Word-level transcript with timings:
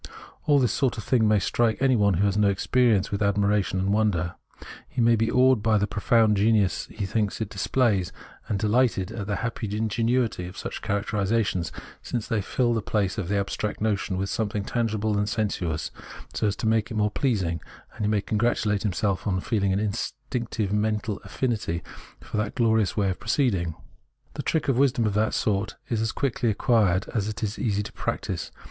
All 0.47 0.57
this 0.57 0.71
sort 0.71 0.97
of 0.97 1.03
thing 1.03 1.27
may 1.27 1.37
strike 1.37 1.77
any 1.79 1.95
one 1.95 2.15
who 2.15 2.25
has 2.25 2.35
no 2.35 2.49
experience 2.49 3.11
with 3.11 3.21
admiration 3.21 3.77
and 3.79 3.93
wonder. 3.93 4.33
He 4.89 4.99
may 4.99 5.15
be 5.15 5.29
awed 5.29 5.61
by 5.61 5.77
the 5.77 5.85
profound 5.85 6.37
genius 6.37 6.87
he 6.89 7.05
thinks 7.05 7.39
it 7.39 7.49
displays, 7.51 8.11
and 8.47 8.59
be 8.59 8.67
dehghted 8.67 9.11
at 9.11 9.27
the 9.27 9.35
happy 9.35 9.77
ingenuity 9.77 10.47
of 10.47 10.57
such 10.57 10.81
characterisations, 10.81 11.71
since 12.01 12.27
they 12.27 12.41
fill 12.41 12.73
the 12.73 12.81
place 12.81 13.19
of 13.19 13.27
the 13.27 13.37
abstract 13.37 13.79
notion 13.79 14.17
with 14.17 14.31
something 14.31 14.63
tangible 14.63 15.19
and 15.19 15.29
sensuous, 15.29 15.91
and 16.41 16.51
so 16.59 16.67
make 16.67 16.89
it 16.89 16.95
more 16.97 17.11
pleasing; 17.11 17.61
and 17.95 18.03
he 18.03 18.09
may 18.09 18.21
congratulate 18.21 18.81
himself 18.81 19.27
on 19.27 19.39
feeling 19.39 19.71
an 19.71 19.79
instinctive 19.79 20.73
mental 20.73 21.21
affinity 21.23 21.83
for 22.19 22.37
that 22.37 22.55
glorious 22.55 22.97
way 22.97 23.11
of 23.11 23.19
Preface 23.19 23.35
49 23.35 23.51
proceeding. 23.65 23.75
The 24.33 24.41
trick 24.41 24.67
of 24.67 24.79
wisdom 24.79 25.05
of 25.05 25.13
that 25.13 25.35
sort 25.35 25.75
is 25.89 26.01
as 26.01 26.11
quickly 26.11 26.49
acquired 26.49 27.07
as 27.13 27.27
it 27.27 27.43
is 27.43 27.59
easy 27.59 27.83
to 27.83 27.93
practise. 27.93 28.51